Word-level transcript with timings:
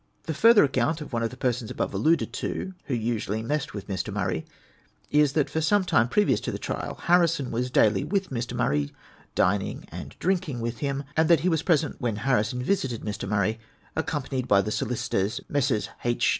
Tlie 0.25 0.33
further 0.35 0.63
account 0.63 0.99
of 0.99 1.13
one 1.13 1.21
of 1.21 1.29
the 1.29 1.37
persons 1.37 1.69
above 1.69 1.93
alluded 1.93 2.33
to 2.33 2.73
(who 2.85 2.95
usually 2.95 3.43
messed 3.43 3.75
with 3.75 3.87
Mr. 3.87 4.11
Murray), 4.11 4.47
is, 5.11 5.33
that 5.33 5.47
for 5.47 5.61
some 5.61 5.83
time 5.85 6.09
previous 6.09 6.39
to 6.39 6.51
the 6.51 6.57
trial 6.57 6.95
Harrison 7.03 7.51
Avas 7.51 7.71
daily 7.71 8.03
with 8.03 8.31
Mr. 8.31 8.55
Murray, 8.55 8.91
dining 9.35 9.85
and 9.91 10.15
drinking 10.17 10.57
AAith 10.59 10.79
him; 10.79 11.03
and 11.15 11.29
that 11.29 11.41
lie 11.43 11.49
was 11.49 11.61
present 11.61 11.97
when 12.01 12.15
Harrison 12.15 12.63
visited 12.63 13.01
Mr. 13.03 13.29
JMurray, 13.29 13.59
accompanied 13.95 14.47
by 14.47 14.63
the 14.63 14.71
solicitors, 14.71 15.39
]\Iessrs. 15.51 15.89
H. 16.03 16.29